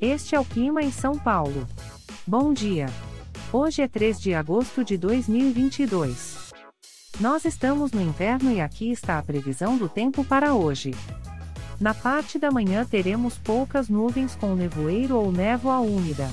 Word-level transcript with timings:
Este 0.00 0.34
é 0.34 0.40
o 0.40 0.44
clima 0.44 0.82
em 0.82 0.92
São 0.92 1.18
Paulo. 1.18 1.66
Bom 2.26 2.52
dia. 2.52 2.86
Hoje 3.50 3.80
é 3.80 3.88
3 3.88 4.20
de 4.20 4.34
agosto 4.34 4.84
de 4.84 4.98
2022. 4.98 6.52
Nós 7.18 7.46
estamos 7.46 7.92
no 7.92 8.02
inverno 8.02 8.52
e 8.52 8.60
aqui 8.60 8.90
está 8.90 9.18
a 9.18 9.22
previsão 9.22 9.78
do 9.78 9.88
tempo 9.88 10.22
para 10.22 10.52
hoje. 10.52 10.94
Na 11.80 11.94
parte 11.94 12.38
da 12.38 12.50
manhã 12.50 12.84
teremos 12.84 13.38
poucas 13.38 13.88
nuvens 13.88 14.36
com 14.36 14.54
nevoeiro 14.54 15.16
ou 15.16 15.32
névoa 15.32 15.78
úmida. 15.78 16.28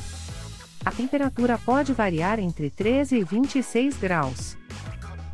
A 0.83 0.91
temperatura 0.91 1.57
pode 1.57 1.93
variar 1.93 2.39
entre 2.39 2.69
13 2.69 3.19
e 3.19 3.23
26 3.23 3.95
graus. 3.95 4.57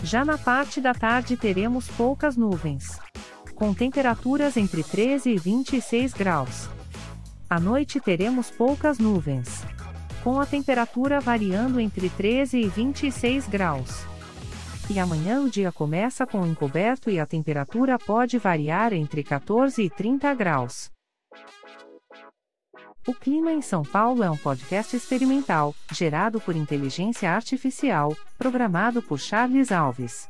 Já 0.03 0.23
na 0.23 0.37
parte 0.37 0.79
da 0.79 0.93
tarde 0.93 1.35
teremos 1.35 1.87
poucas 1.87 2.37
nuvens. 2.37 2.99
Com 3.55 3.73
temperaturas 3.73 4.55
entre 4.55 4.83
13 4.83 5.31
e 5.31 5.37
26 5.37 6.13
graus. 6.13 6.69
À 7.49 7.59
noite 7.59 7.99
teremos 7.99 8.51
poucas 8.51 8.99
nuvens. 8.99 9.65
Com 10.23 10.39
a 10.39 10.45
temperatura 10.45 11.19
variando 11.19 11.79
entre 11.79 12.07
13 12.07 12.59
e 12.59 12.67
26 12.67 13.47
graus. 13.47 14.05
E 14.87 14.99
amanhã 14.99 15.41
o 15.41 15.49
dia 15.49 15.71
começa 15.71 16.27
com 16.27 16.45
encoberto 16.45 17.09
e 17.09 17.19
a 17.19 17.25
temperatura 17.25 17.97
pode 17.97 18.37
variar 18.37 18.93
entre 18.93 19.23
14 19.23 19.81
e 19.81 19.89
30 19.89 20.31
graus. 20.35 20.91
O 23.07 23.13
Clima 23.15 23.51
em 23.51 23.63
São 23.63 23.81
Paulo 23.81 24.21
é 24.21 24.29
um 24.29 24.37
podcast 24.37 24.95
experimental, 24.95 25.73
gerado 25.91 26.39
por 26.39 26.55
inteligência 26.55 27.31
artificial, 27.31 28.15
programado 28.37 29.01
por 29.01 29.17
Charles 29.19 29.71
Alves. 29.71 30.29